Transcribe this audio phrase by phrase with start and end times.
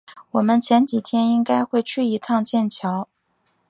[0.31, 3.07] 我们前几天应该会去一趟剑桥